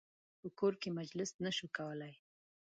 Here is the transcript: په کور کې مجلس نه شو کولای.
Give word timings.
په 0.39 0.47
کور 0.59 0.73
کې 0.81 0.89
مجلس 0.99 1.31
نه 1.43 1.51
شو 1.57 1.67
کولای. 1.77 2.13